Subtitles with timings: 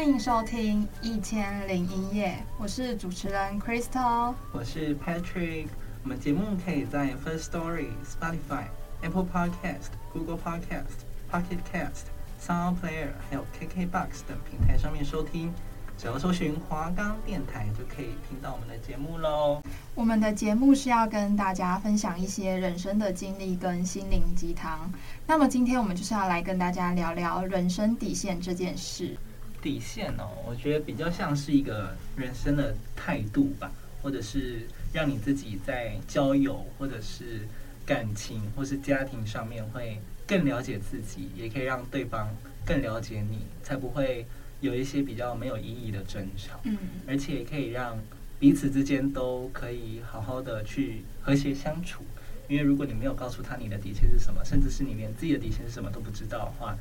[0.00, 5.66] 欢迎收听一千零一夜，我是主持人 Crystal，我是 Patrick。
[6.02, 8.64] 我们节目可以在 First Story、Spotify、
[9.02, 12.06] Apple Podcast、Google Podcast、Pocket Cast、
[12.42, 15.52] Sound Player 还有 KKBox 等平台上面收听。
[15.98, 19.60] 只要搜寻华冈电台，就可以听到我们的节目喽。
[19.94, 24.90] 我们的节目是要跟大家分享一些人生的经历跟心灵鸡汤。
[25.26, 29.14] 那么今天我们就是要来跟大家聊聊人生底线这件事。
[29.62, 33.70] 底线哦，我觉得比较像是一个人生的态度吧，
[34.02, 37.46] 或者是让你自己在交友或者是
[37.86, 44.26] 感情或是家庭上面会更了解自己，也可以让对方更了解你，才不会
[44.60, 46.60] 有一些比较没有意义的争吵。
[46.64, 47.98] 嗯，而且也可以让
[48.38, 52.02] 彼此之间都可以好好的去和谐相处。
[52.48, 56.76] 因为如果你没有告诉他你的底线是什么，甚至是你连自己的底线是什么都不知道的话，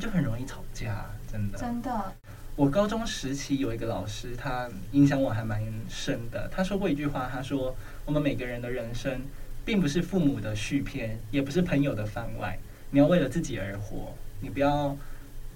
[0.00, 1.06] 就很容易吵架。
[1.30, 2.12] 真的，真的。
[2.56, 6.48] 我高中时期有一个老师，他影响我还蛮深的。
[6.52, 7.74] 他说过一句话，他说
[8.06, 9.20] ：“我们每个人的人生，
[9.64, 12.56] 并不是父母的续篇，也不是朋友的番外。
[12.90, 14.96] 你要为了自己而活，你不要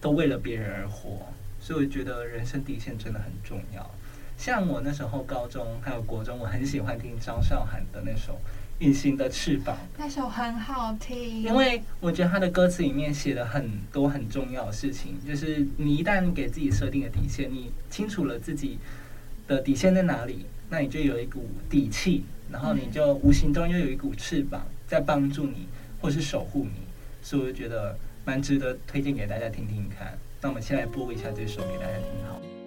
[0.01, 1.21] 都为了别人而活。”
[1.61, 3.89] 所以我觉得人生底线真的很重要。
[4.37, 8.41] 像我那时候高中还有国中，我很喜欢听张韶涵的那首。
[8.81, 11.43] 隐形的翅膀，那首很好听。
[11.43, 18.79] 因为我觉得他的歌词里面写了很多很重要的事情，就是你一旦给自己设定了底线，你清楚了自己
[19.49, 25.67] 的底线在哪里，那你就有一股底气，然后你就无形中又有一股翅膀在帮助你，
[26.01, 26.81] 或是守护你，
[27.21, 30.17] 所以我就觉得蛮值得推荐给大家听听看。
[30.41, 32.58] 那我们先来播一下这首给大家听好。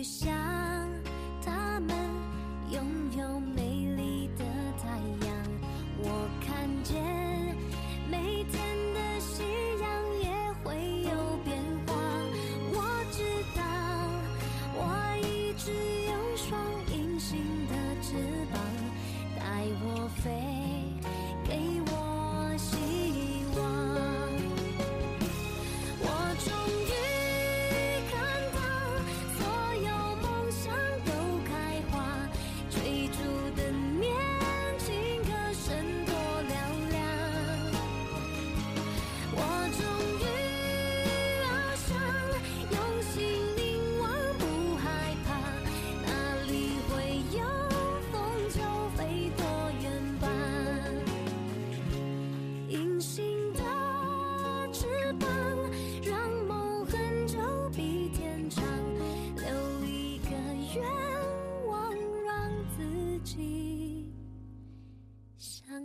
[0.00, 0.39] 给我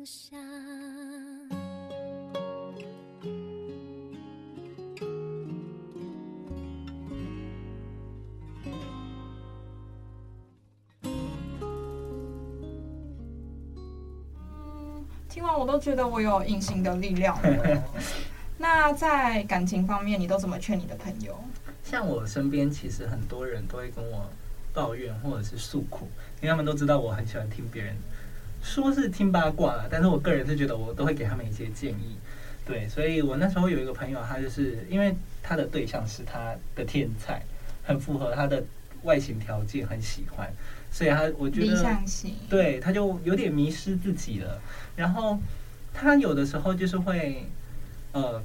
[0.05, 0.37] 下。
[15.27, 17.37] 听完我都觉得我有隐形的力量。
[18.57, 21.37] 那在感情方面，你都怎么劝你的朋友？
[21.83, 24.29] 像我身边其实很多人都会跟我
[24.73, 26.07] 抱怨或者是诉苦，
[26.41, 27.95] 因为他们都知道我很喜欢听别人
[28.65, 32.17] 说是听八卦，但是我个人是觉得我都会给他们一些建议。
[32.65, 37.39] 对，所以我那时候有一个朋友，他就是因为他的对象是他的天才，
[37.83, 38.63] 很符合他的
[39.03, 40.51] 外形条件，很喜欢。
[40.91, 44.59] 所以他，我觉得理想型，对，他就有点迷失自己了。
[44.95, 45.37] 然后
[45.93, 47.45] 他有的时候就是会，
[48.13, 48.41] 呃，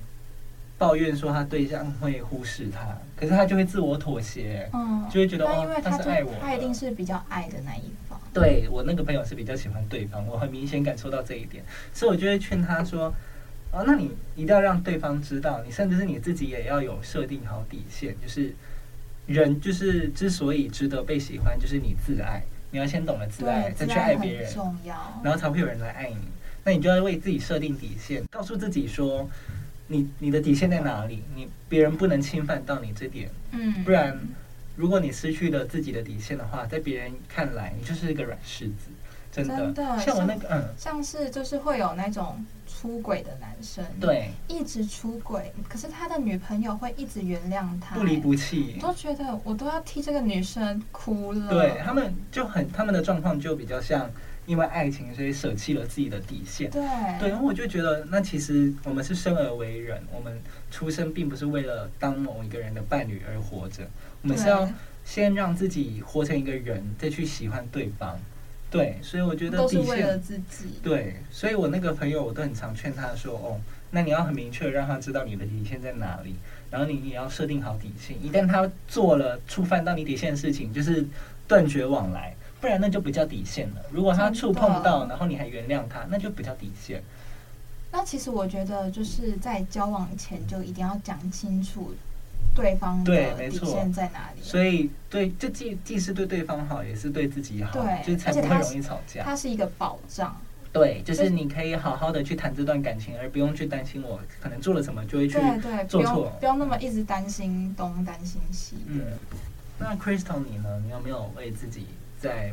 [0.76, 8.09] 抱怨说他对象会忽视他，可是他就会自我妥协，嗯，就会觉得哦，他是爱我，他一定是比较爱的那一方。
[8.32, 13.14] 对，我那个朋友是比较喜欢对方，我很明显感受到这一点，所以我就会劝他说，
[13.72, 18.54] 哦，那你一定要让对方知道，你甚至是你自己也要有设定好底线，就是。
[19.26, 22.42] 人就是之所以值得被喜欢，就是你自爱。
[22.72, 26.16] 你要先懂得自爱，再去爱别人，重要，然后才会有人来爱你。
[26.64, 29.30] 那你就要为自己设定底线，告诉自己说，
[29.86, 31.22] 你你的底线在哪里？
[31.36, 33.30] 你别人不能侵犯到你这点。
[33.52, 34.18] 嗯，不然，
[34.80, 38.88] 如果你失去了自己的底线的话，在别人看来，你就是一个软柿子。
[39.30, 51.48] 真的，真的像我那个，嗯，像是就是会有那种出轨的男生，对，一直出轨，可是他的女朋友会一直原谅他，不离不弃，我都觉得我都要替这个女生哭了。
[51.50, 54.10] 对，他们就很，他们的状况就比较像
[54.46, 56.70] 因为爱情，所以舍弃了自己的底线。
[56.70, 56.82] 对，
[57.18, 60.40] 对，然后我就觉得，那其实我们是生而为人，我们
[60.70, 63.88] 出生并不是为了当某一个人的伴侣而活着，
[64.22, 64.68] 我们是要
[65.04, 68.18] 先让自己活成一个人，再去喜欢对方。
[68.70, 70.80] 对，所以我觉得底线，都是为了自己。
[70.82, 73.60] 对，所以我那个朋友，我都很常劝他说：“哦，
[73.90, 76.36] 那你要很明确让他知道你的底线在哪里，
[76.70, 78.16] 然后你也要设定好底线。
[78.24, 81.04] 一旦他做了触犯到你底线的事情，就是
[81.48, 83.82] 断绝往来，不然那就不叫底线了。
[83.90, 87.02] 如果他触碰到，然后你还原谅他，那就不叫底线。
[87.92, 91.94] 那其实我觉得，就是在交往前就一定要讲清楚。”
[92.52, 94.42] 对方的底线在哪里？
[94.42, 99.22] 所以对，就既既是对对方好，也是对自己好，对，就是才不会容易吵架。
[99.22, 100.36] 它是一个保障，
[100.72, 108.74] 对，就是你可以好好的去谈这段感情，而不用去担心我可能做了什么就会去做错，对对，不用不用那么一直担心东担心西。
[108.88, 109.00] 嗯，
[109.78, 110.82] 那 Crystal 你呢？
[110.84, 111.86] 你有没有为自己
[112.20, 112.52] 在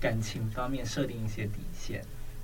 [0.00, 2.02] 感情方面设定一些底线？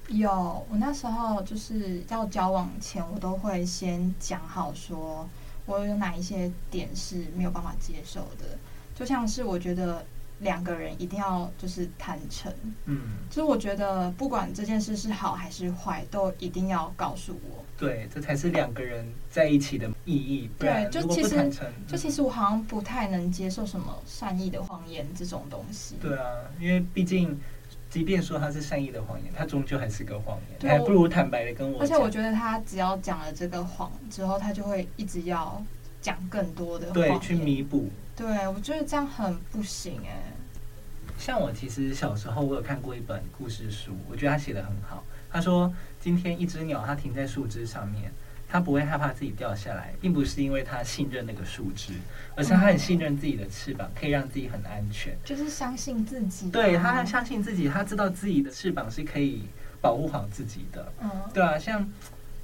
[0.08, 0.30] 有，
[0.70, 5.26] 我那时候就是要交往前，我都会先讲好说。
[5.64, 8.58] 我有哪一些点是没有办法接受的？
[8.94, 10.04] 就像是我觉得
[10.42, 12.52] 两个人一定要就是坦诚，
[12.84, 17.64] 嗯，就是我觉得不管这件事是好还是坏，都一定要告诉我。
[17.78, 20.50] 对，这才是两个人在一起的意义。
[20.58, 21.50] 对，就其实
[21.86, 25.96] 就其实我好像不太能接受什么善意的谎言这种东西。
[26.02, 26.24] 对啊，
[26.60, 27.38] 因为毕竟。
[27.92, 31.82] 即便说他是善意的谎言，他终究还是个谎言，对，还不如坦白的跟我讲。
[31.82, 35.62] 而且我觉得他只要讲了这个谎之后，他就会一直要
[36.00, 37.90] 讲更多的谎，对，去弥补。
[38.16, 40.32] 对，我觉得这样很不行哎。
[41.18, 45.04] 像我其实小时候我有看过一本故事书，我觉得他写的很好。
[45.30, 48.12] 他说，今天一只鸟它停在树枝上面。
[48.48, 51.94] 它不会害怕自己掉下来，并不是因为它信任那个树枝，
[52.36, 55.16] 而是它很信任自己的翅膀，可以让自己很安全。
[55.24, 56.50] 就是相信自己。
[56.50, 59.44] 对，它很相信自己，它知道自己的翅膀是可以
[59.80, 60.92] 保护好自己的。
[61.00, 61.90] 嗯，对啊，像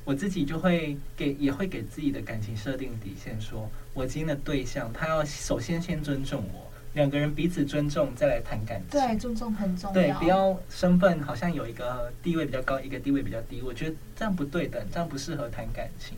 [0.09, 6.67] 我自己就会给，也会给自己的感情设定底线，说我今天的对象，他要首先先尊重我。
[6.95, 8.99] 两个人彼此尊重，再来谈感情。
[8.99, 9.93] 对，尊重很重要。
[9.93, 13.61] 对，不要身份好像有一个地位比较高，一个地位比较低。
[13.61, 16.17] 我觉得这样不对等，这样不适合谈感情。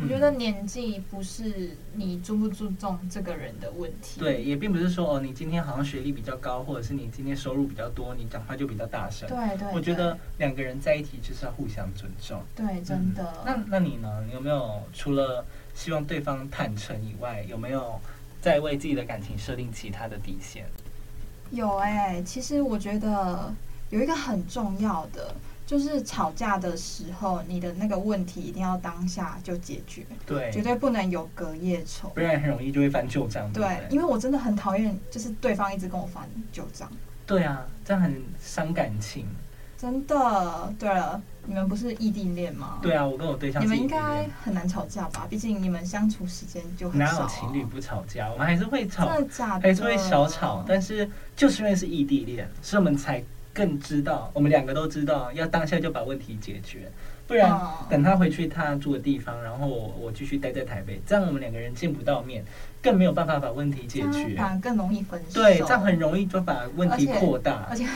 [0.00, 4.20] 我觉得年纪不是你注不注重这个人的问题。
[4.20, 9.28] 对，也并不是说哦，你今天好像学历比较高，或者是你今天收入比较多，你讲话就比较大声。
[9.28, 9.68] 对对。
[9.74, 12.42] 我觉得两个人在一起就是要互相尊重。
[12.56, 13.32] 对，真的。
[13.46, 14.24] 嗯，那那你呢？
[14.26, 15.44] 你有没有除了
[15.74, 18.00] 希望对方坦诚以外，有没有？
[18.42, 20.66] 在为自己的感情设定其他的底线。
[21.52, 23.54] 有哎、欸，其实我觉得
[23.90, 25.32] 有一个很重要的，
[25.72, 33.50] 就是吵架的时候，你的那个问题一定要当下就解决，对，绝对不能有隔夜仇，不然很容易就会翻旧账。
[33.54, 36.86] 对，对，因为我真的很讨厌，就是对方一直跟我翻旧账。
[37.26, 39.24] 对啊，这样很伤感情。
[39.78, 42.78] 真的，对了，你们不是异地恋吗？
[42.82, 43.62] 对啊，我跟我对象。
[43.62, 45.26] 你们应该很难吵架吧？
[45.30, 47.12] 毕竟你们相处时间就很少啊。
[47.12, 48.30] 哪有情侣不吵架？
[48.30, 49.62] 我们还是会吵，真的假的？
[49.62, 50.62] 还是会小吵。
[50.68, 56.90] 但是就是因为是异地恋，所以我们才更知道，我们两个都知道要当下就把问题解决，
[57.26, 62.44] 不然等他回去他住的地方，然后我我继续待在台北，这样我们两个人见不到面，
[62.82, 65.42] 更没有办法把问题解决，反而更容易分手。
[65.42, 67.94] 对，这样很容易就把问题扩大，而且， 而且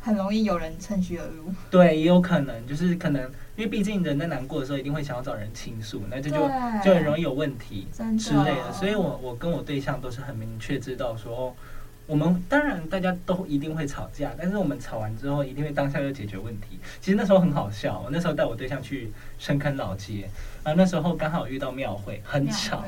[0.00, 1.52] 很容易有人趁虚而入。
[1.70, 3.30] 对，也有可能就是可能。
[3.56, 6.36] 因为毕竟人在难过的时候，一定会想要找人倾诉，那这就
[6.84, 7.88] 就很容易有问题
[8.18, 8.70] 之类的。
[8.70, 11.56] 所以我我跟我对象都是很明确知道说，
[12.06, 16.78] 我们当然大家都一定会吵架，但是我们吵完之后一定会当下就解决问题。
[17.00, 20.30] 其实那时候很好笑，我那时候带我对象去深坑老街，
[20.62, 22.84] 啊，那时候刚好遇到庙会，很吵。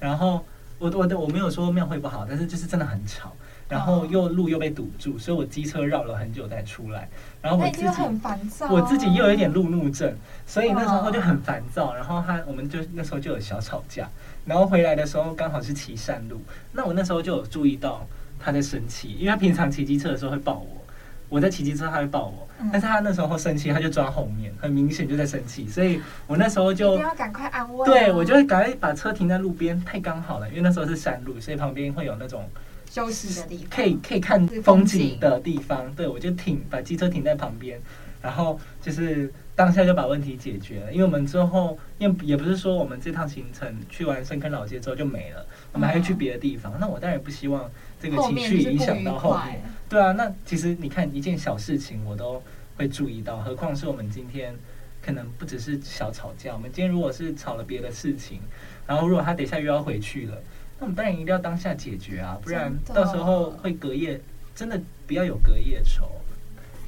[0.00, 0.44] 然后
[0.78, 3.32] 我我我没有说庙会不好，但是就是真的很吵。
[3.68, 7.08] 然后又路又被堵住，所以我机车绕了很久才出来。
[7.40, 10.14] 然后我自己很烦躁，我自己又有一点路怒症，
[10.46, 11.94] 所以那时候就很烦躁。
[11.94, 14.10] 然后他我们就那时候就有小吵架。
[14.44, 18.06] 然后回来的时候刚好是骑山路，那我那时候就有注意到
[18.42, 20.84] 他在生气，因为他平常骑机车的时候会抱我，
[21.28, 32.44] 我在骑机车他会抱我，但是他那时候生气他就抓后面，很明显就在生气，所以我那时候就要赶快安慰，对我就会赶快把车停在路边，太刚好了，因为那时候是山路，所以旁边会有那种。
[32.90, 37.80] 休息的地方，可以可以看风景的地方，对，我就停，把机车停在旁边，
[38.20, 40.92] 然后就是当下就把问题解决了。
[40.92, 46.74] 因为我们之后，因为也不是说我们这趟行程去完深坑老街之后就没了，我们还会去别的地方。
[46.78, 47.64] 那我当然不希望
[48.02, 49.62] 这个情绪影响到后面。
[49.88, 52.42] 对啊，那其实你看一件小事情我都
[52.76, 54.54] 会注意到，何况是我们今天
[55.00, 58.40] 可能不只是小吵架，我们今天如果是吵了别的事情，
[58.86, 60.36] 然后如果他等一下又要回去了。
[60.80, 64.20] 那我们当然一定要当下解决啊，不然到时候会隔夜，
[64.54, 66.10] 真的不要有隔夜仇。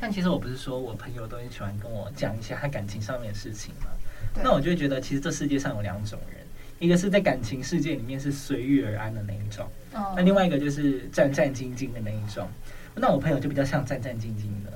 [0.01, 3.87] 但其实我不是说我朋友都很喜欢跟我讲一些他感情上面的事情嘛，
[4.43, 6.41] 那我就会觉得其实这世界上有两种人，
[6.79, 9.67] 一个是在感情世界里面是随遇而安的那一种，
[10.17, 12.47] 那另外一个就是战战兢兢的那一种。
[12.95, 14.73] 那我朋友就比较像战战兢兢的，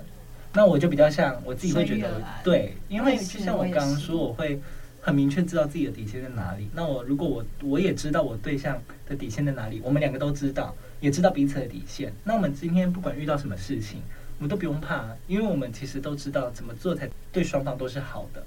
[0.54, 4.60] 那我就比较像我自己会觉得对，因为就像我刚刚说，我会。
[5.00, 6.68] 很明确知道自己的底线在哪里。
[6.74, 12.12] 那我如果我我也知道我对象的底线在哪里，我们两个都知道，也知道彼此的底线。
[12.24, 14.02] 那我们今天不管遇到什么事情，
[14.38, 18.44] 我们都不用怕，因为我们其实都知道怎么做才对双方都是好的。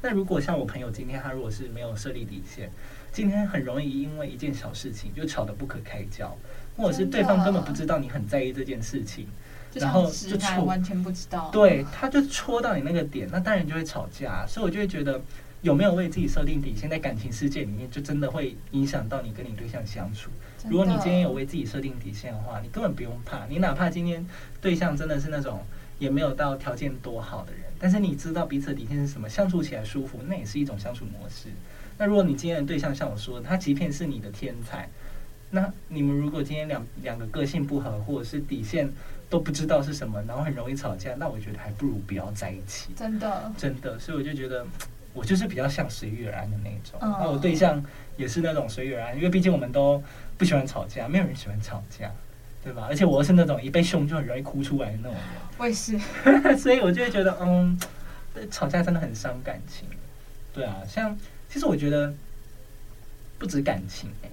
[0.00, 2.70] 那如果像我朋友今天他如果是没有设立底线，
[3.12, 6.36] 今天很容易因为一件小事情就吵得不可开交，
[6.76, 9.26] 或者是对方根本不知道你很在意这件事情，
[9.74, 14.46] 然后就戳完全不知道，对，他就戳到你那个点，那当然就会吵架。
[14.46, 15.20] 所以我就会觉得。
[15.60, 20.30] 有没有为自己设定底线，在感情世界里面，就真的会影响到你跟你对象相处。
[20.68, 23.44] 如果你今天有为自己设定底线的话，你根本不用怕。
[23.46, 24.24] 你哪怕今天
[24.60, 25.60] 对象真的是那种
[25.98, 31.48] 也没有到条件多好的人，但是你知道彼此的底线是什么，相处起来舒服，那也是一种相处模式。
[31.98, 34.88] 那如果你今天的对象像我说的，他即便是你的天才，
[35.50, 38.90] 那你们如果今天两两个个性不合，或者是底线
[39.28, 42.92] 都不知道是什么，然后很容易吵架，那我觉得还不如不要在一起。
[42.96, 44.64] 真的，真的，所以我就觉得。
[45.14, 47.82] 我就是比较像随遇而安的那种，那我对象
[48.16, 50.00] 也是那种随遇而安，因为毕竟我们都
[50.36, 52.12] 不喜欢吵架，没有人喜欢吵架，
[52.62, 52.86] 对吧？
[52.88, 55.22] 而且我是那种一被凶就很容易哭出来的那种人。
[55.56, 55.98] 我也是，
[56.56, 57.76] 所以我就会觉得，嗯，
[58.48, 59.88] 吵架真的很伤感情。
[60.52, 61.16] 对啊，像
[61.48, 62.12] 其实我觉得
[63.38, 64.30] 不止感情，欸，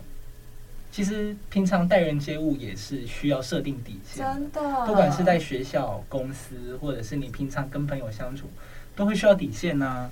[0.91, 4.25] 其实平常待人接物也是需要设定底线。
[4.25, 8.49] 真的，不管是在学校、公司，或者是你平常跟朋友相处，
[8.95, 10.09] 都会需要底线啊。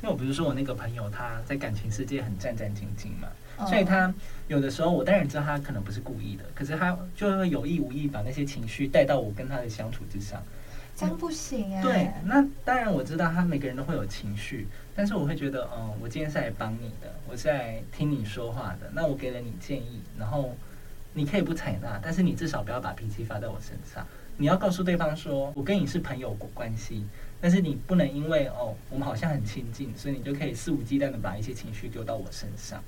[0.00, 4.14] 因为我不是说我那个朋友他在感情世界很战战兢兢嘛，所以他
[4.46, 10.40] 有的时候我当然知道他可能不是故意的，可是他就会有意无意把那些情绪带到我跟他的相处之上，
[10.98, 11.82] 这样不行哎。
[11.82, 20.54] 对，那当然我知道他每个人都会有情绪，但是我会觉得，嗯，我今天是来帮你的，我是来听你说话的，那我给了你建议，然后
[21.14, 24.04] 你可以不采纳，但是你至少不要把脾气发在我身上，
[24.36, 27.06] 你要告诉对方说我跟你是朋友关系。
[27.40, 32.82] 但是你不能因为哦，我们好像很亲近，所以你就可以肆无忌惮的把一些情绪丢到我身上。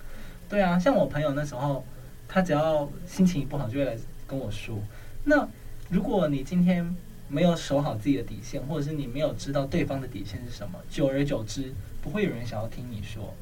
[0.48, 1.84] 对啊，像我朋友那时候，
[2.26, 4.76] 他只要心情不好就会来跟我说。
[5.22, 5.48] 那
[5.88, 6.96] 如果你今天
[7.30, 11.72] 没有守好自己的底线，或者是你没有知道对方的底线是什么，久而久之，
[12.02, 13.32] 不会有人想要听你说。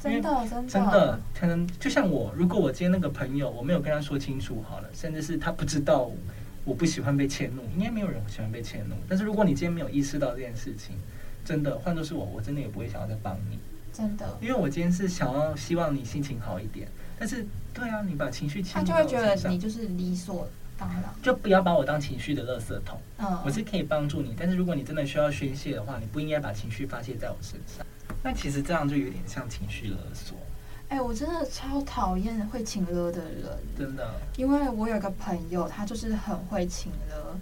[0.00, 6.10] 真的，真的，真的，可能就像我，如果我今天那个朋友我没有跟他说清楚好了，甚至是他不知道。
[6.64, 8.96] 我不喜欢被迁怒，应该没有人喜欢被迁怒。
[9.08, 10.96] 但是如果你今天没有意识到这件事情，
[11.44, 13.60] 真的换作是我，我真的也不会想要再帮你。
[13.92, 16.88] 真的，因为我今天是想要希望你心情好一点。
[17.20, 23.00] 但是，对啊，你把情绪迁，他就会觉得你就是理所当然，就不要把我当情绪的垃圾桶。
[23.18, 27.84] 嗯，我是可以帮助你，但是如果你真的需要宣泄的话，你不应该把情绪发泄在我身上。
[28.22, 30.36] 那其实这样就有点像情绪勒索。
[30.88, 34.08] 哎、欸，我真的超讨厌会情勒的人，真的。
[34.36, 37.36] 因为我有个朋友，他就是很会情勒，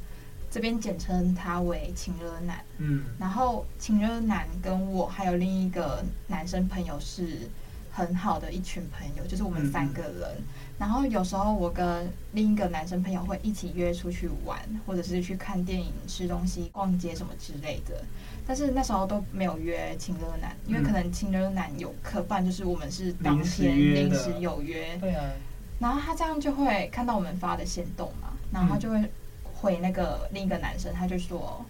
[0.51, 2.65] 这边简称他为情勒男。
[2.79, 7.51] 嗯，然后情勒男跟我还有另一个男生朋友是
[7.91, 10.23] 很好的一群朋友，就是我们三个人。
[10.39, 10.45] 嗯、
[10.79, 18.03] 然后有时候我跟另一个男生朋友会一起约出去玩，或者是去看电影、吃东西、逛街什么之类的。
[18.47, 24.97] 但是那时候都没有约情热男，因为可能情热男有课，不然就是我们是当天临时有约。
[24.97, 25.31] 对啊。
[25.79, 29.11] 然后他这样就会看到我们发的行动嘛，然后他就会
[29.55, 31.65] 回那个另一个男生，他就说：“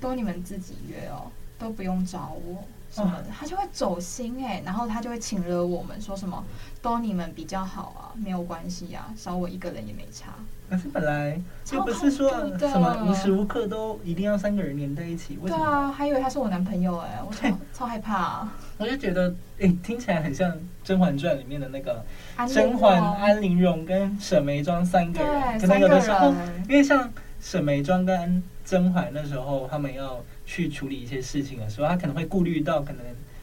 [0.00, 6.44] 都你们自己约哦，都不用找我什么的。”他就会走心哎，然后他就会请了我们说什么
[6.82, 10.32] ：“都你们比较好啊，没有关系啊，少我一个人也没差。”
[10.70, 11.36] 可是本来
[11.72, 15.64] 又不是说什么无时无刻都一定要三个人黏在一起，为什么？
[15.64, 18.52] 对啊，还以为他是我男朋友哎，我超超害怕啊！
[18.78, 20.48] 我就觉得，哎，听起来很像
[20.84, 22.04] 《甄嬛传》里面的那个
[22.46, 25.58] 甄嬛、安陵容跟沈眉庄三个人。
[25.58, 26.32] 可能有的时候，
[26.68, 33.00] 因为像沈眉庄跟甄嬛那时候，他们要去处理一些事情的时候，他可能会顾虑到，可能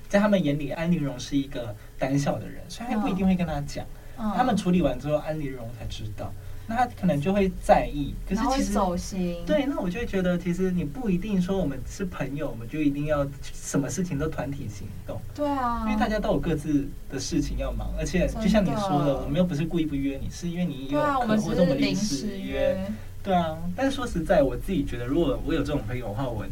[0.09, 3.85] 在他们眼里，安陵容是一个胆小的人，所以他不一定会跟他讲。
[4.35, 6.33] 他们处理完之后，安陵容才知道。
[6.67, 9.37] 那他可能就会在意，可是其实走心。
[9.45, 15.17] 对，那我就会觉得，其实你不一定说我们是朋友，我们就一定要什么事情都团体行动。
[15.33, 22.77] 对啊，因为大家都有各自的事情要忙，而且就像你说的，我们又不是故意不约你，是因为你有可能会这么临时约。
[23.23, 26.45] 对啊，但是说实在，我自己觉得，如果我有这种朋友的话，我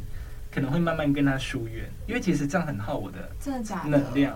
[0.55, 3.29] 可能会慢慢跟他疏远，因为其实这样很耗我的
[3.89, 4.33] 能量，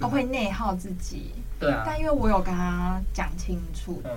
[0.00, 1.34] 我会内耗自己。
[1.62, 4.10] 对啊，但因为我有跟他讲清楚，嗯，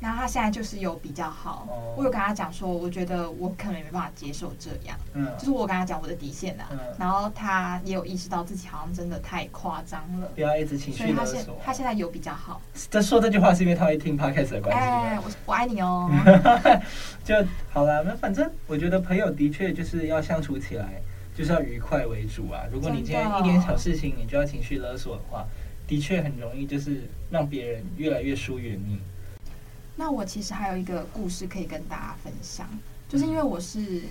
[0.00, 12.60] 然后他现在就是有比较好，哦、我有跟他讲说，我觉得我可能没办法接受这样，嗯，就是我跟他讲我的底线啊，嗯，然后他也有意识到自己好像真的太夸张了，不要一直情绪勒索，所以他现他现在有比较好。
[12.90, 16.10] 这说这句话是因为他会听 podcast 的关系，哎，我我爱你哦，
[17.24, 17.34] 就
[17.70, 18.02] 好了。
[18.02, 21.00] 那反正我觉得朋友的确就是要相处起来，
[21.34, 22.62] 就是要愉快为主啊。
[22.70, 25.46] 如果你今天一点小事情你就要情绪勒索的话。
[25.90, 28.96] 的确很容易，就是让别人越来越疏远你。
[29.96, 32.64] 那我其实还有一个故事可以跟大家分享，
[33.08, 34.02] 就是因为我是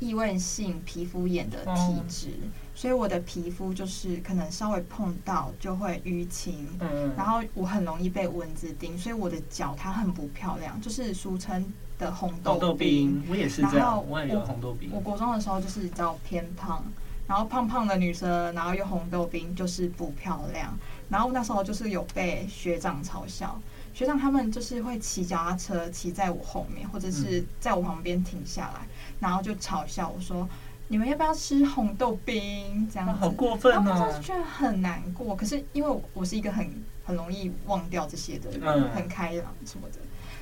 [0.00, 11.64] 异位性皮肤炎的体质，嗯、所以我的皮肤就是可能稍微碰到就会淤青，嗯，然后我很容易被蚊子叮，所以我的脚它很不漂亮，就是俗称
[12.00, 13.22] 的红豆豆冰。
[13.30, 14.90] 我也是这样，我也有红豆冰。
[14.92, 16.84] 我国中的时候就是比较偏胖，
[17.28, 20.74] 然后胖胖的女生，然后又红豆冰，就是不漂亮。
[21.10, 23.60] 然后那时候就是有被学长嘲笑，
[23.92, 28.86] 学长他们就是会骑脚踏车骑在我后面，或者是在我旁边停下来，
[29.20, 30.48] 然后就嘲笑我说
[30.88, 33.84] ：“你们要不要吃红豆冰？”这样子，好过分啊！
[33.86, 35.36] 然后就觉得很难过。
[35.36, 36.66] 可是因为我是一个很
[37.04, 39.98] 很容易忘掉这些的人，很开朗什么的，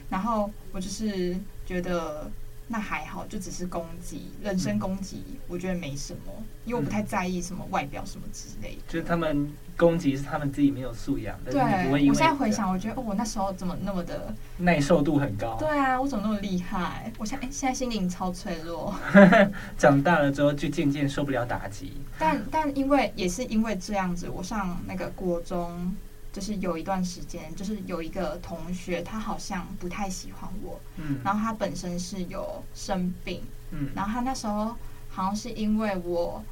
[0.08, 2.30] 然后我就是觉得。
[2.68, 6.32] 那还好，就只是攻击，人身攻击，嗯、我觉得没什么，
[6.64, 8.82] 因为我不太在意什么外表什么之类的。
[8.88, 11.54] 就是他们攻击是他们自己没有素养，对。
[11.90, 15.56] 我现在回想，我觉得哦，我那时候怎么那么的耐受度很高？
[15.60, 17.12] 对啊，我怎么那么厉害？
[17.18, 18.92] 我现在哎，现在心灵超脆弱。
[19.78, 21.92] 长大了之后就渐渐受不了打击。
[22.18, 25.94] 但但因为也是因为这样子，我上那个国中。
[26.36, 34.76] 就是有一段时间，就是有一个同学，他好像不太喜欢我，嗯，然后他本身是有生病，嗯，然后他那时候
[35.08, 36.44] 好像是因为我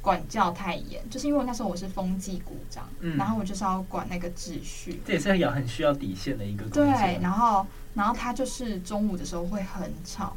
[0.00, 10.36] 管教太严，就是因为那时候我是风纪股长，嗯，然后我就是要管那个秩序，这也是要很需要底线的一个工作，对，然后然后他就是中午的时候会很吵。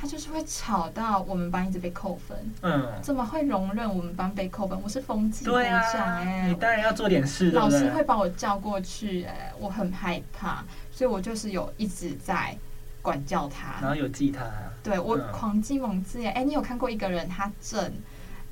[0.00, 4.80] 他就是会吵到我们班一直被扣分，嗯，怎么会容忍我们班被扣分？
[4.80, 12.56] 我是风纪股长哎，你当然要做点事，老师会把我叫过去哎，我很害怕，所以我就是有一直在
[13.02, 14.44] 管教他，然后有记他，
[14.84, 17.92] 对我狂记猛记哎，你有看过一个人他正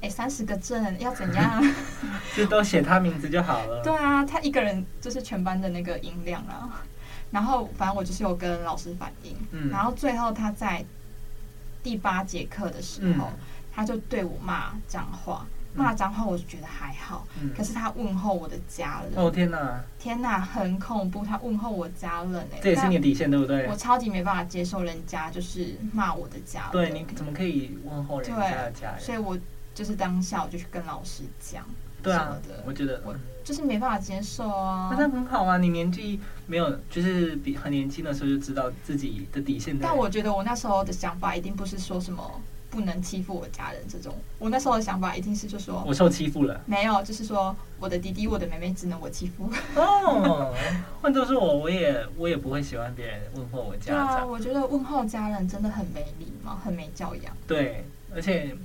[0.00, 1.62] 哎三十个正要怎样？
[2.36, 3.80] 就都写他名字就好了。
[3.84, 6.82] 对啊，他一个人就是全班的那个音量啊，
[7.30, 10.84] 然后反正我就是有跟老师反映，嗯，然后最后他在。
[11.86, 13.38] 第八节课的时候，嗯、
[13.72, 21.24] 他就对我骂脏话，骂脏话我就觉得还好，嗯、可是他问候我的家人，哦天哪，天哪，很恐怖！
[21.24, 23.68] 他问候我家人哎，这也是你的底线对不对？
[23.68, 29.00] 我超级没办法接受人家就是骂我的家人，对，你怎么可以问候人家的家人？
[29.00, 29.38] 所以我
[29.72, 31.64] 就是当下我就去跟老师讲，
[32.02, 33.14] 对啊，我觉得我
[33.46, 34.92] 就是没办法接受啊。
[34.98, 39.78] 那很好啊，你年纪没有，就是比很年轻的时候就知道自己的底线。
[39.78, 44.12] 但我觉得我那时候的想法一定不是说什么不能欺负我家人这种。
[44.40, 46.60] 我那时候的想法一定是就说，我受欺负了。
[46.66, 49.48] 没有，就是说我的弟弟、我的妹妹只能我欺负。
[49.76, 50.52] 哦，
[51.00, 54.06] 换作是我，我也我也不会喜欢别人问候我家长。
[54.08, 57.32] 对啊，我觉得问候家人真的很没礼貌，很没教养。
[57.46, 57.86] 对。
[58.14, 58.56] 而且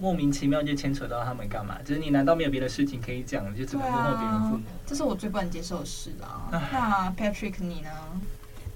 [0.00, 1.78] 莫名其妙就牵扯到他们干嘛？
[1.84, 4.62] 就是你难道没有别的事情可以讲，就只能问候别人父母？
[4.84, 6.48] 这是我最不能接受的事啊。
[6.50, 7.90] 那 Patrick 你呢？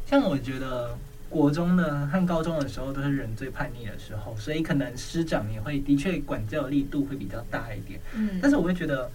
[0.06, 0.96] 像我觉得
[1.28, 7.98] 国中呢和高中的时候都是人最叛逆的时候，所以可能师长也会的确管教力度会比较大一点。
[8.14, 9.11] 嗯，但是我会觉得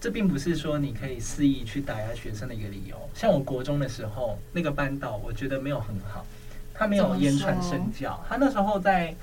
[0.00, 2.96] 这并不是说你可以肆意去打压学生的一个理由。
[3.14, 6.26] 像我国中的时候，那个班导我觉得没有很好，
[6.74, 9.14] 他没有言传身教，他那时候在。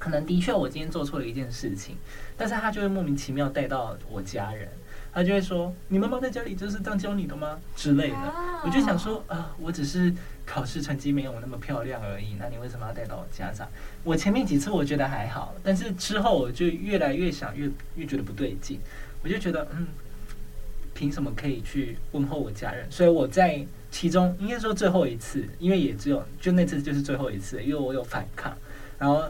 [0.00, 1.94] 可能的确，我今天做错了一件事情，
[2.34, 4.66] 但是他就会莫名其妙带到我家人，
[5.12, 8.34] 他就会说：“你妈妈在家里就是这样教你的吗？”之类的。
[8.64, 10.10] 我就想说啊、呃，我只是
[10.46, 13.68] 考试成绩没有那么漂亮而已，那你为什么要带到我家长？
[14.02, 18.80] 我前面几次我觉得还好，但是之后我就越来越想，越越觉得不对劲。
[19.22, 19.86] 我就觉得，嗯，
[20.94, 22.90] 凭什么可以去问候我家人？
[22.90, 28.56] 所以我在其中应该说最后一次，因为也只有就那次就是最后一次，因为我有反抗，
[28.98, 29.22] 然后。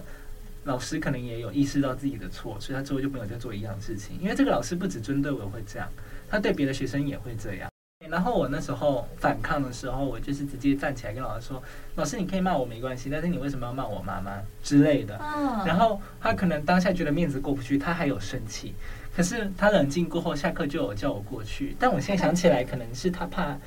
[0.71, 4.17] 老师可能也有意识到自己的错，所以他之后就没有再做一样事情。
[4.23, 5.89] 因为这个老师不只针对我会这样，
[6.29, 7.69] 他对别的学生也会这样。
[8.09, 11.61] 然后我那时候反抗的时候，我就是直接站起来跟老师说
[11.97, 15.19] ：“老师，你可以骂我没关系，但是你为什么要骂我妈妈之类的？”
[15.67, 18.73] 然后他可能当下觉得面子过不去，他还有生气。
[19.17, 21.75] 可是他冷静过后，下课就有叫我过去。
[21.81, 23.59] 但我现在想起来，可能是他怕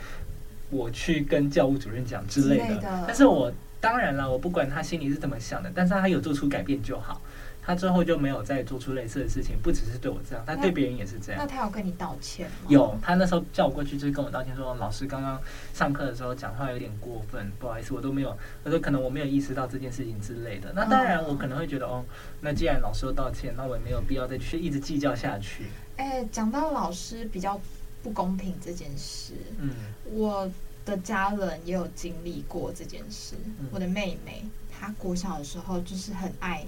[0.69, 3.03] 我去跟教务主任讲之类的。
[3.05, 3.51] 但是我。
[3.83, 7.21] 当然了，我不管他心里是怎么想的，但是他有做出改变就好。
[7.65, 11.41] 他之后就没有再做出类似的事情，不只是对我这样，他对别人也是这样。
[11.41, 12.67] 那他有跟你道歉吗？
[12.67, 15.39] 有，他那时候叫我过去，就是跟我道歉说，老师刚刚
[15.73, 20.73] 上课的时候讲话有点过分，不好意思，我都没有，我说可能我没有意识到这件事情之类的。
[20.73, 22.03] 那当然，我可能会觉得，哦，
[22.41, 25.67] 那既然老师都道歉，那我也没有必要再去一直计较下去。
[25.95, 27.57] 哎，讲到老师比较
[28.01, 29.69] 不公平这件事，嗯，
[30.11, 30.49] 我。
[30.85, 33.35] 的家人也有经历过这件事。
[33.59, 36.65] 嗯、我的妹妹，她国小的时候就是很爱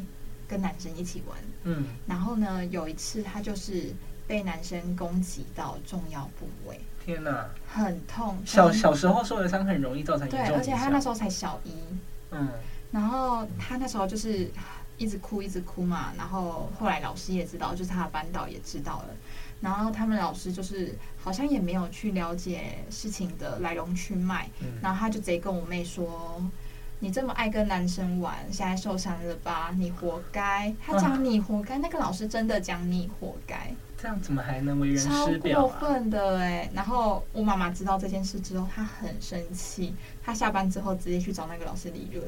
[0.48, 1.38] 跟男生一起玩。
[1.64, 3.94] 嗯，然后呢，有一次她就是
[4.28, 6.80] 被男生攻击到重要部位。
[7.04, 8.38] 天哪，很痛。
[8.46, 10.28] 小小时候受的伤很容易造成。
[10.28, 11.72] 对，而且她那时候才小一。
[12.32, 12.50] 嗯，
[12.92, 14.50] 然后她那时候就是
[14.98, 16.14] 一直哭，一直哭嘛。
[16.18, 19.14] 然后后来老师也知道，就是她的班导也知道了。
[19.66, 26.40] 然后他们老师就是好像也没有去了解事情的来龙去脉，嗯、然后他就直接跟我妹说
[27.02, 29.74] ：“你这么爱跟男生玩，现在受伤了吧？
[29.76, 33.74] 你活该。”他讲你活该，啊、那个老师真的讲你活该。
[33.98, 35.62] 这样怎么还能为人师表啊？
[35.64, 36.70] 超过分的哎！
[36.72, 42.24] 然后我妈妈知道这件事之后，她很生气，她下班之后直接去找那个老师理论。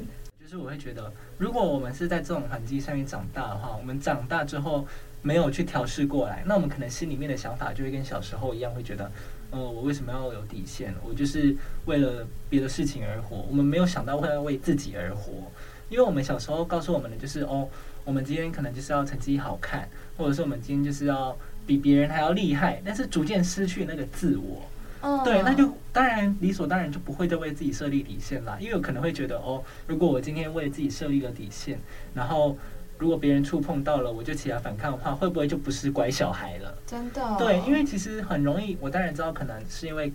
[0.47, 4.87] 就是我会觉得，如果我们是在这种环境上面长大的话，我们长大之后。
[5.23, 9.11] 没有去调试过来，那我们可能心里面的想法就会跟小时候一样，会觉得，
[9.49, 10.93] 呃，我为什么要有底线？
[11.03, 11.53] 我就是
[11.85, 13.43] 为了别的事情而活。
[13.49, 15.51] 我们没有想到会要为自己而活，
[15.89, 17.67] 因为我们小时候告诉我们的就是，哦，
[18.05, 24.61] 我们今天可能就是要成绩好看，或者是我们今天就是要比别人还要厉害，但是逐渐失去那个自我。
[25.01, 31.79] 哦，对，那就当然理所当然就不会再为自己设立底线啦，因为有可能会觉得，哦，如果我今天为自己设立了底线，
[32.13, 32.57] 然后。
[32.99, 36.75] 如果别人触碰到了，我就起来反抗的话，会不会就不是乖小孩了？
[36.87, 37.35] 真的。
[37.37, 38.75] 对，因为其实很容易。
[38.81, 40.11] 我当然知道，可能是因为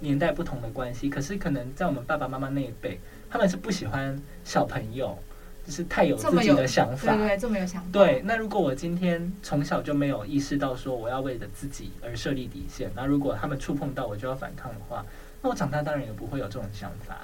[0.00, 1.08] 年代不同的关系。
[1.08, 5.18] 可是可能在我们爸爸妈妈那一辈，他们是不喜欢小朋友，
[5.66, 7.14] 就是太有自己的想法。
[7.16, 7.88] 对对，这么有想法。
[7.92, 15.04] 对，那如果我今天从小就没有意识到说我要为了自己而设立底线，那如果他们触碰到我就要反抗的话，
[15.40, 17.20] 那我长大当然也不会有这种想法。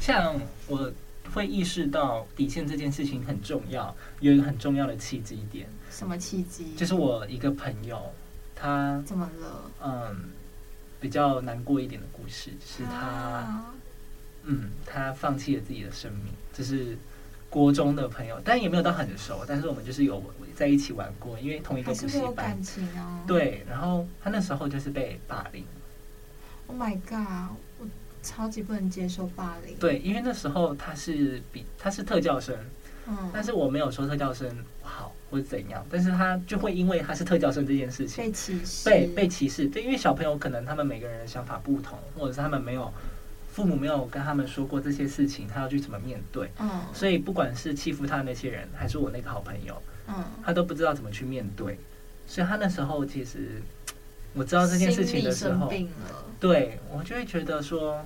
[0.00, 0.34] 像
[0.66, 0.92] 我。
[1.34, 5.66] 会意识到底线这件事情很重要，有一个很重要的契机点。
[5.90, 6.72] 什么契机？
[6.76, 8.00] 就是我一个朋友，
[8.54, 9.70] 他怎么了？
[9.82, 10.30] 嗯，
[11.00, 13.74] 比较难过一点的故事，是他，啊、
[14.44, 16.32] 嗯，他放弃了自己的生命。
[16.52, 16.96] 就是
[17.56, 20.22] 国中的朋友，但也没有到很熟，但是我们就是有
[20.54, 22.18] 在一起玩过，因为同一个补习班。
[22.18, 23.24] 有感情哦。
[23.26, 25.64] 对，然后他那时候就是被霸凌。
[26.66, 27.56] Oh my god！
[27.78, 27.86] 我
[28.22, 29.74] 超级不能接受霸凌。
[29.78, 32.54] 对，因为那时候他是比他是特教生，
[33.06, 34.46] 嗯，但是我没有说特教生
[34.82, 39.66] 不好或者怎样，但是他就会因为他是特教生这件事情被歧视，被被歧视。
[39.66, 42.92] 对，因为小朋友可能他们每个人的想法不同，或者是他们没有
[43.56, 51.78] 父母没有跟他们说过这些事情，他要去怎么面对，嗯，所以不管是欺负他的那些人，还是我那个好朋友，嗯，他都不知道怎么去面对，
[52.26, 53.62] 所以他那时候其实
[54.34, 55.72] 我知道这件事情的时候，
[56.38, 58.04] 对我就会觉得说。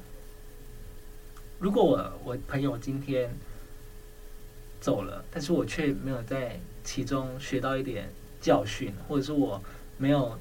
[1.58, 3.28] 如果我我朋友今天
[4.80, 8.08] 走了，但是我却没有在其中学到一点
[8.40, 9.60] 教训，或者是我
[9.98, 10.38] 没有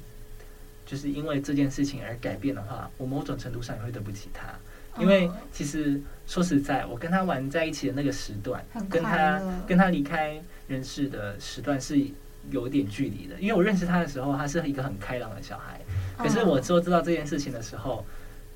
[0.86, 4.54] 就是因为这件事情而改变的话，我某种程度上也会对不起他。
[4.98, 11.98] 因为其实说实在，我跟他玩在一起的那个时段，跟他跟他离开人世的时段是
[12.50, 13.34] 有点距离的。
[13.40, 15.80] 因为我认识他的时候，他是一个很开朗的小孩，
[16.18, 18.04] 可是我之后知道这件事情的时候，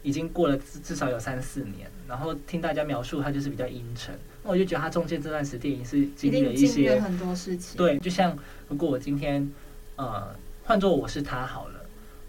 [0.03, 7.77] 已经过了至少有三四年，然后听大家描述他就是比较阴沉，那我就觉得他中间这段时间也是经历了一些很多事情。
[7.77, 8.37] 对，就像
[8.69, 9.51] 如果我今天
[9.97, 11.87] 呃换做我是他好了，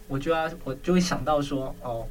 [0.08, 2.08] 我就要我就会想到说哦。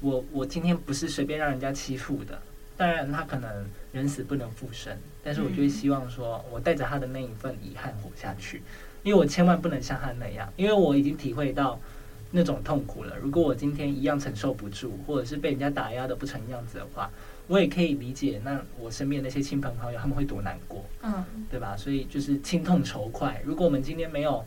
[0.00, 2.40] 我我今天不是随便让人家欺负的，
[2.76, 8.62] 当然他可能人死不能复生，但是我就会希望说，我带着他的那一份遗憾活下去，
[9.02, 11.80] 因为我千万不能像他那样，因为我已经体会到
[12.30, 13.16] 那种痛苦了。
[13.20, 17.10] 如果我今天一样承受不住，或者是被人家打压的不成样子的话，
[17.48, 21.76] 我也可以理解，那我身边那些亲朋好友他们会多难过，嗯，对吧？
[21.76, 23.42] 所以就是亲痛仇快。
[23.44, 24.44] 如果我们今天没有。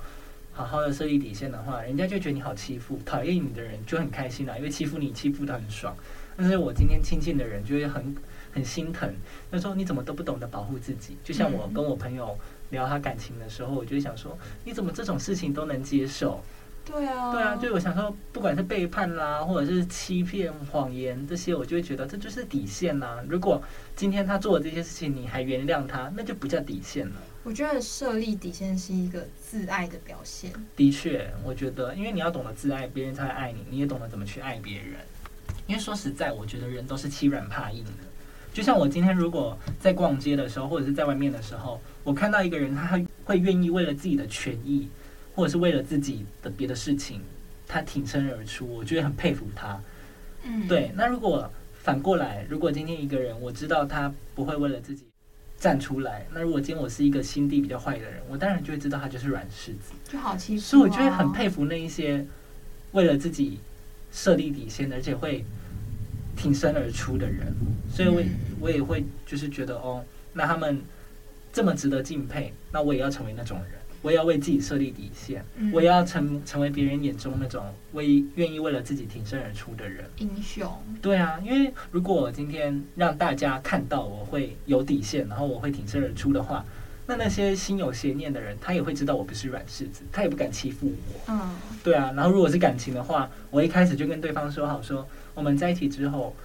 [0.53, 5.95] 好好的设立底线的话，人家就觉得你好欺负，讨厌你的人就很开心啦，因为欺负你欺负的很爽。
[6.37, 8.15] 但是我今天亲近的人就会很
[8.53, 9.13] 很心疼，
[9.51, 11.17] 他说你怎么都不懂得保护自己？
[11.23, 12.37] 就像我跟我朋友
[12.69, 16.41] 聊他感情的时候，我就会想说，你怎么这种事情都能接受？
[16.83, 23.23] 对啊，对啊，就我想说，不管是背叛啦，或者是欺骗、谎言这些，我就会觉得这就是底线啦。
[23.29, 23.61] 如果
[23.95, 27.15] 今天他做的这些事情你还原谅他，那就不叫底线了。
[27.43, 30.51] 我觉得设立底线是一个自爱的表现。
[30.75, 33.65] 的确，我觉得，因为你要懂得自爱，别人才会爱你。
[33.69, 34.93] 你也懂得怎么去爱别人。
[35.65, 37.91] 因为说实在，我觉得人都是欺软怕硬的。
[38.53, 44.87] 就像我今天如果在逛街的时候，或者是在外面的时候，我看到一个人，他会愿意为了自己的权益，
[45.33, 47.21] 或者是为了自己的别的事情，
[47.67, 49.81] 他挺身而出，我觉得很佩服他。
[50.43, 50.91] 嗯，对。
[50.95, 55.05] 那如果反过来，如果今天一个人，我知道他不会为了自己。
[55.61, 56.25] 站出来。
[56.33, 60.61] 那如果今天我是一个心地比较坏的人，我当然就会知道他就是软柿子，就好欺负。
[60.61, 62.25] 所以我就会很佩服那一些
[62.93, 63.59] 为了自己
[64.11, 65.45] 设立底线，而且会
[66.35, 67.53] 挺身而出的人。
[67.87, 68.23] 所以我
[68.59, 70.81] 我也会就是觉得哦，那他们
[71.53, 73.80] 这么值得敬佩，那我也要成为那种人。
[74.01, 80.03] 我也要为自己设立底线，嗯、我也要成成为别人眼中那种为愿意为了自己挺身而出的人。
[80.17, 80.67] 英雄。
[81.01, 86.65] 对啊，因为如果我今天让大家看到我会有底线，然后我会挺身而出的话，
[87.05, 91.31] 那那些心有邪念的人，他也会知道我不是软柿子，他也不敢欺负我。
[91.31, 92.11] 嗯，对啊。
[92.15, 96.35] 然后如果是感情的话，我一开始就跟对方说好说，说我们在一起之后，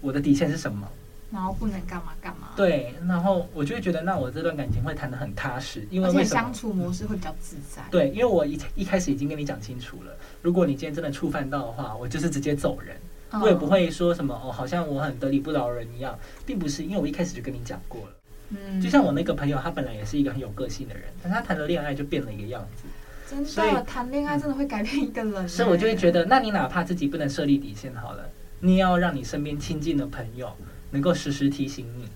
[0.00, 0.88] 我的底线是什么？
[1.34, 2.50] 然后不能干嘛干嘛。
[2.54, 6.42] 对，然后我就会觉得，那我这段感情会谈得很踏实，因为为什么？
[6.42, 7.82] 相处模式会比较自在。
[7.90, 12.96] 对，因为我一一开始已经跟你讲清楚了，如果你今天真的触犯到的话，我就是直接走人，
[13.32, 16.16] 哦、我也不会说什么哦，好像我很得理不饶人一样，
[16.46, 18.08] 并不是，因为我一开始就跟你讲过了。
[18.50, 22.84] 嗯，就像我那个朋友，他本来也是一个很有个性的人，但他谈了恋爱就变了一个样子。
[23.28, 25.48] 真的，谈恋爱真的会改变一个人。
[25.48, 28.28] 所以我就会觉得，那你哪怕自己不能设立底线好了，
[28.60, 30.54] 你也要让你身边亲近的朋友。
[30.94, 32.08] 能够时时提醒你，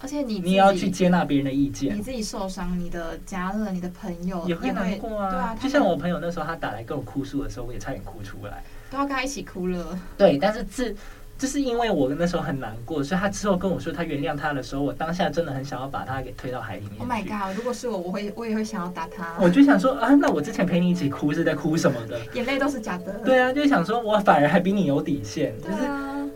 [0.00, 1.94] 而且你你要去接纳别人的意见。
[1.96, 5.30] 你自己受伤，你的家人、你的朋友也会难过啊。
[5.30, 9.98] 对啊，就像我朋友那时候，他打来跟我哭诉的时候，我也差点哭出来，都要跟他一起哭了。
[10.16, 10.94] 对，但是自
[11.36, 16.98] 就是因为我那时候很难过，所以他之后跟我说他原谅他的时候，我当下真的很想要把他给推到海里面。
[16.98, 17.56] Oh my god！
[17.56, 19.36] 如果是我，我会我也会想要打他。
[19.40, 22.20] 我就想说啊，那我之前陪你一起哭是在哭什么的？
[22.34, 23.12] 眼泪都是假的。
[23.24, 25.76] 对啊，就想说我反而还比你有底线，就是。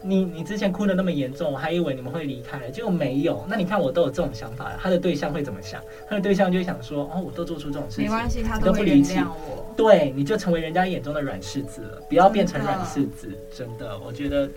[0.07, 3.43] 你你之前哭的那么严重，我还以为你们会离开了，结果没有。
[3.49, 5.81] 那你看我都有这种想法了，他的对象会怎么想？
[6.07, 9.75] 他的对象就会想说：哦，我都做出这种事情，没关系，他都不理解我。
[9.75, 13.29] 对，你就成为人家眼中的软柿子了，不要变成软柿子。
[13.51, 14.49] 真的，真的，我觉得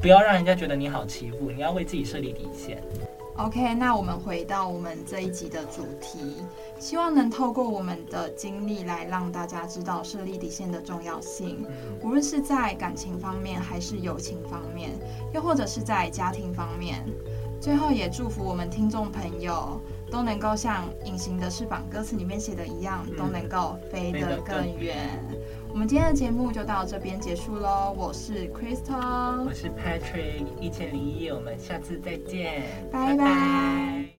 [0.00, 2.82] 不要让人家觉得你好欺负，你要为自己设立底线。
[3.36, 6.36] OK，那我们回到我们这一集的主题，
[6.78, 11.66] 希望能透过我们的经历来让大家知道设立底线的重要性，
[12.00, 14.92] 无论是在感情方面，还是友情方面，
[15.34, 17.04] 又或者是在家庭方面。
[17.60, 25.18] 最后也祝福我们听众朋友都能够像《隐形的翅膀》歌词里面写的一样，都能够飞得更远。
[25.74, 34.04] 我们今天的节目就到这边结束喽，我是 Crystal，我是 Patrick，一千零一夜，我们下次再见，拜拜。